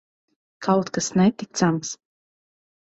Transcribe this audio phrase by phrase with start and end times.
[0.67, 1.95] Kaut kas neticams.